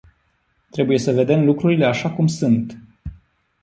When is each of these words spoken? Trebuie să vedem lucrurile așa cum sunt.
Trebuie 0.71 0.97
să 0.97 1.11
vedem 1.11 1.45
lucrurile 1.45 1.85
așa 1.85 2.11
cum 2.11 2.27
sunt. 2.27 2.77